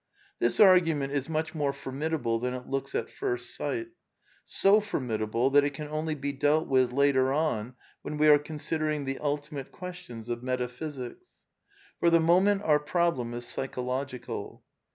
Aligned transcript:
This 0.39 0.59
argument 0.59 1.13
is 1.13 1.29
much 1.29 1.53
more 1.53 1.71
formidable 1.71 2.39
than 2.39 2.55
it 2.55 2.65
looks 2.67 2.95
at 2.95 3.11
first 3.11 3.53
sight. 3.55 3.89
So 4.43 4.79
formidable 4.79 5.51
that 5.51 5.63
it 5.63 5.75
can 5.75 5.87
only 5.89 6.15
be 6.15 6.31
dealt 6.31 6.67
with 6.67 6.91
later 6.91 7.31
on 7.31 7.75
when 8.01 8.17
we 8.17 8.27
are 8.27 8.39
considering 8.39 9.05
the 9.05 9.19
ultimate 9.19 9.71
questions 9.71 10.27
of 10.27 10.41
metaphysics. 10.41 11.41
For 11.99 12.09
the 12.09 12.19
moment 12.19 12.63
our 12.63 12.79
problem 12.79 13.35
is 13.35 13.45
psycho 13.45 13.83
logical. 13.83 14.63